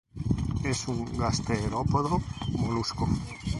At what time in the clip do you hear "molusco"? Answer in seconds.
2.53-3.07